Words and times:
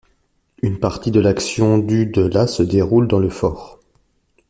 Une 0.63 0.79
partie 0.79 1.11
de 1.11 1.19
l'action 1.19 1.77
du 1.77 2.07
de 2.07 2.23
la 2.23 2.47
se 2.47 2.63
déroule 2.63 3.07
dans 3.07 3.19
le 3.19 3.29
fort. 3.29 3.79